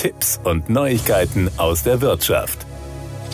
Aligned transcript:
Tipps 0.00 0.40
und 0.44 0.70
Neuigkeiten 0.70 1.50
aus 1.58 1.82
der 1.82 2.00
Wirtschaft. 2.00 2.64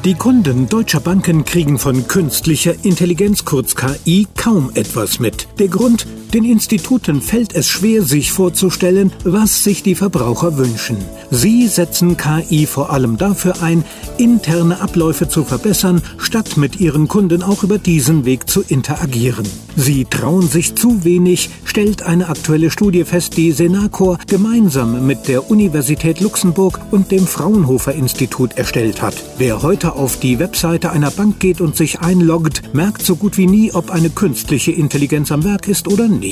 Die 0.05 0.15
Kunden 0.15 0.69
deutscher 0.69 0.99
Banken 0.99 1.45
kriegen 1.45 1.79
von 1.79 2.09
künstlicher 2.09 2.75
Intelligenz 2.83 3.45
kurz 3.45 3.77
KI 3.77 4.27
kaum 4.37 4.73
etwas 4.75 5.21
mit. 5.21 5.47
Der 5.61 5.69
Grund, 5.69 6.09
den 6.37 6.45
Instituten 6.45 7.23
fällt 7.23 7.55
es 7.55 7.67
schwer, 7.67 8.03
sich 8.03 8.31
vorzustellen, 8.31 9.11
was 9.25 9.65
sich 9.65 9.83
die 9.83 9.95
Verbraucher 9.95 10.59
wünschen. 10.59 10.99
Sie 11.31 11.67
setzen 11.67 12.19
KI 12.19 12.67
vor 12.67 12.91
allem 12.91 13.17
dafür 13.17 13.63
ein, 13.63 13.85
interne 14.19 14.83
Abläufe 14.83 15.31
zu 15.31 15.45
verbessern, 15.45 16.03
statt 16.19 16.59
mit 16.59 16.79
ihren 16.79 17.09
Kunden 17.09 17.43
auch 17.43 17.63
über 17.63 17.79
diesen 17.79 18.27
Weg 18.27 18.51
zu 18.51 18.63
interagieren. 18.69 19.47
Sie 19.77 20.05
trauen 20.05 20.49
sich 20.49 20.75
zu 20.75 21.05
wenig, 21.05 21.51
stellt 21.65 22.03
eine 22.03 22.29
aktuelle 22.29 22.71
Studie 22.71 23.05
fest, 23.05 23.37
die 23.37 23.53
Senacor 23.53 24.19
gemeinsam 24.27 25.07
mit 25.07 25.29
der 25.29 25.51
Universität 25.51 26.21
Luxemburg 26.21 26.81
und 26.91 27.11
dem 27.11 27.27
Fraunhofer 27.27 27.95
Institut 27.95 28.57
erstellt 28.57 29.01
hat. 29.01 29.15
Wer 29.39 29.63
heute 29.63 29.95
auf 29.95 30.19
die 30.19 30.39
Webseite 30.39 30.91
einer 30.93 31.11
Bank 31.11 31.41
geht 31.41 31.61
und 31.61 31.77
sich 31.77 32.01
einloggt, 32.01 32.75
merkt 32.75 33.03
so 33.03 33.17
gut 33.17 33.37
wie 33.37 33.47
nie, 33.47 33.73
ob 33.73 33.91
eine 33.91 34.11
künstliche 34.11 34.73
Intelligenz 34.73 35.33
am 35.33 35.45
Werk 35.45 35.69
ist 35.69 35.89
oder 35.89 36.09
nicht. 36.09 36.26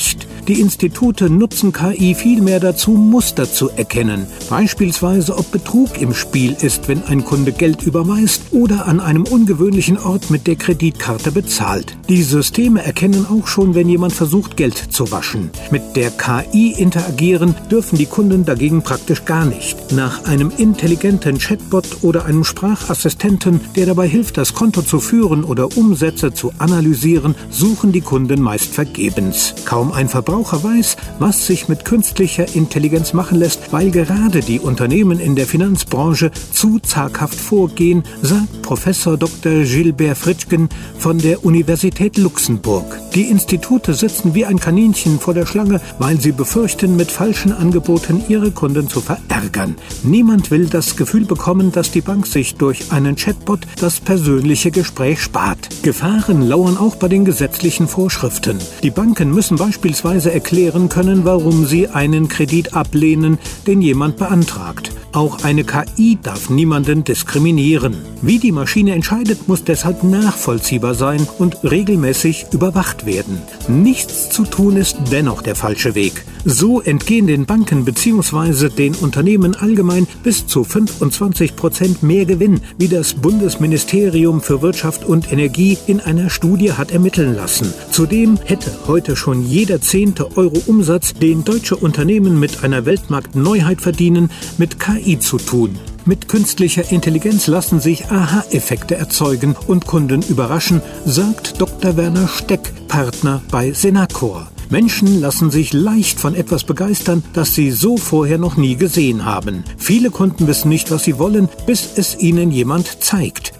Die 0.48 0.60
Institute 0.60 1.30
nutzen 1.30 1.72
KI 1.72 2.14
vielmehr 2.14 2.58
dazu, 2.58 2.90
Muster 2.90 3.50
zu 3.50 3.70
erkennen. 3.70 4.26
Beispielsweise, 4.50 5.38
ob 5.38 5.52
Betrug 5.52 6.00
im 6.00 6.12
Spiel 6.12 6.56
ist, 6.60 6.88
wenn 6.88 7.04
ein 7.04 7.24
Kunde 7.24 7.52
Geld 7.52 7.82
überweist 7.82 8.42
oder 8.50 8.86
an 8.86 8.98
einem 8.98 9.22
ungewöhnlichen 9.22 9.96
Ort 9.96 10.30
mit 10.30 10.46
der 10.46 10.56
Kreditkarte 10.56 11.30
bezahlt. 11.30 11.96
Die 12.08 12.22
Systeme 12.22 12.84
erkennen 12.84 13.24
auch 13.26 13.46
schon, 13.46 13.74
wenn 13.74 13.88
jemand 13.88 14.12
versucht, 14.12 14.56
Geld 14.56 14.76
zu 14.76 15.10
waschen. 15.12 15.50
Mit 15.70 15.94
der 15.94 16.10
KI 16.10 16.72
interagieren 16.72 17.54
dürfen 17.70 17.96
die 17.96 18.06
Kunden 18.06 18.44
dagegen 18.44 18.82
praktisch 18.82 19.24
gar 19.24 19.44
nicht. 19.44 19.92
Nach 19.92 20.24
einem 20.24 20.50
intelligenten 20.56 21.38
Chatbot 21.38 22.02
oder 22.02 22.24
einem 22.24 22.42
Sprachassistenten, 22.42 23.60
der 23.76 23.86
dabei 23.86 24.08
hilft, 24.08 24.38
das 24.38 24.54
Konto 24.54 24.82
zu 24.82 24.98
führen 24.98 25.44
oder 25.44 25.76
Umsätze 25.76 26.34
zu 26.34 26.52
analysieren, 26.58 27.34
suchen 27.48 27.92
die 27.92 28.00
Kunden 28.00 28.42
meist 28.42 28.74
vergebens. 28.74 29.54
Kaum 29.74 29.90
ein 29.90 30.08
Verbraucher 30.08 30.62
weiß, 30.62 30.96
was 31.18 31.48
sich 31.48 31.66
mit 31.66 31.84
künstlicher 31.84 32.54
Intelligenz 32.54 33.12
machen 33.12 33.40
lässt, 33.40 33.72
weil 33.72 33.90
gerade 33.90 34.38
die 34.38 34.60
Unternehmen 34.60 35.18
in 35.18 35.34
der 35.34 35.46
Finanzbranche 35.46 36.30
zu 36.52 36.78
zaghaft 36.78 37.34
vorgehen, 37.34 38.04
sagt 38.22 38.62
Professor 38.62 39.16
Dr. 39.16 39.64
Gilbert 39.64 40.16
Fritschgen 40.16 40.68
von 40.96 41.18
der 41.18 41.44
Universität 41.44 42.18
Luxemburg. 42.18 42.84
Die 43.16 43.30
Institute 43.30 43.94
sitzen 43.94 44.32
wie 44.34 44.44
ein 44.44 44.60
Kaninchen 44.60 45.18
vor 45.18 45.34
der 45.34 45.44
Schlange, 45.44 45.80
weil 45.98 46.20
sie 46.20 46.30
befürchten, 46.30 46.94
mit 46.94 47.10
falschen 47.10 47.52
Angeboten 47.52 48.22
ihre 48.28 48.52
Kunden 48.52 48.88
zu 48.88 49.00
verärgern. 49.00 49.74
Niemand 50.04 50.52
will 50.52 50.66
das 50.66 50.94
Gefühl 50.94 51.24
bekommen, 51.24 51.72
dass 51.72 51.90
die 51.90 52.00
Bank 52.00 52.28
sich 52.28 52.54
durch 52.54 52.92
einen 52.92 53.16
Chatbot 53.16 53.66
das 53.80 53.98
persönliche 53.98 54.70
Gespräch 54.70 55.20
spart. 55.20 55.82
Gefahren 55.82 56.42
lauern 56.42 56.76
auch 56.76 56.94
bei 56.94 57.08
den 57.08 57.24
gesetzlichen 57.24 57.88
Vorschriften. 57.88 58.58
Die 58.84 58.90
Banken 58.90 59.32
müssen 59.32 59.58
beispielsweise 59.64 60.30
erklären 60.30 60.90
können, 60.90 61.24
warum 61.24 61.64
sie 61.64 61.88
einen 61.88 62.28
Kredit 62.28 62.74
ablehnen, 62.74 63.38
den 63.66 63.80
jemand 63.80 64.18
beantragt. 64.18 64.90
Auch 65.14 65.44
eine 65.44 65.62
KI 65.62 66.18
darf 66.20 66.50
niemanden 66.50 67.04
diskriminieren. 67.04 67.94
Wie 68.20 68.40
die 68.40 68.50
Maschine 68.50 68.94
entscheidet, 68.94 69.46
muss 69.46 69.62
deshalb 69.62 70.02
nachvollziehbar 70.02 70.94
sein 70.94 71.24
und 71.38 71.62
regelmäßig 71.62 72.46
überwacht 72.50 73.06
werden. 73.06 73.38
Nichts 73.68 74.30
zu 74.30 74.42
tun 74.42 74.76
ist 74.76 74.96
dennoch 75.12 75.40
der 75.40 75.54
falsche 75.54 75.94
Weg. 75.94 76.24
So 76.44 76.80
entgehen 76.80 77.28
den 77.28 77.46
Banken 77.46 77.84
bzw. 77.84 78.70
den 78.70 78.96
Unternehmen 78.96 79.54
allgemein 79.54 80.08
bis 80.24 80.48
zu 80.48 80.64
25 80.64 81.54
Prozent 81.54 82.02
mehr 82.02 82.26
Gewinn, 82.26 82.60
wie 82.76 82.88
das 82.88 83.14
Bundesministerium 83.14 84.40
für 84.40 84.62
Wirtschaft 84.62 85.04
und 85.04 85.30
Energie 85.32 85.78
in 85.86 86.00
einer 86.00 86.28
Studie 86.28 86.72
hat 86.72 86.90
ermitteln 86.90 87.36
lassen. 87.36 87.72
Zudem 87.92 88.36
hätte 88.44 88.72
heute 88.88 89.14
schon 89.14 89.46
jeder 89.46 89.80
zehnte 89.80 90.36
Euro 90.36 90.60
Umsatz, 90.66 91.14
den 91.14 91.44
deutsche 91.44 91.76
Unternehmen 91.76 92.40
mit 92.40 92.64
einer 92.64 92.84
Weltmarktneuheit 92.84 93.80
verdienen, 93.80 94.30
mit 94.58 94.80
KI 94.80 95.03
KI 95.04 95.18
zu 95.18 95.38
tun. 95.38 95.78
Mit 96.06 96.28
künstlicher 96.28 96.90
Intelligenz 96.90 97.46
lassen 97.46 97.80
sich 97.80 98.06
Aha-Effekte 98.10 98.96
erzeugen 98.96 99.56
und 99.66 99.86
Kunden 99.86 100.22
überraschen, 100.22 100.82
sagt 101.04 101.60
Dr. 101.60 101.96
Werner 101.96 102.28
Steck, 102.28 102.72
Partner 102.88 103.42
bei 103.50 103.72
Senacor. 103.72 104.48
Menschen 104.70 105.20
lassen 105.20 105.50
sich 105.50 105.72
leicht 105.72 106.18
von 106.18 106.34
etwas 106.34 106.64
begeistern, 106.64 107.22
das 107.34 107.54
sie 107.54 107.70
so 107.70 107.96
vorher 107.96 108.38
noch 108.38 108.56
nie 108.56 108.76
gesehen 108.76 109.24
haben. 109.24 109.64
Viele 109.76 110.10
Kunden 110.10 110.46
wissen 110.46 110.68
nicht, 110.70 110.90
was 110.90 111.04
sie 111.04 111.18
wollen, 111.18 111.48
bis 111.66 111.96
es 111.96 112.18
ihnen 112.18 112.50
jemand 112.50 113.02
zeigt. 113.02 113.52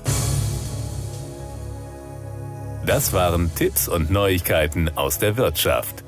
Das 2.87 3.13
waren 3.13 3.51
Tipps 3.55 3.89
und 3.89 4.11
Neuigkeiten 4.11 4.91
aus 4.95 5.19
der 5.19 5.37
Wirtschaft. 5.37 6.04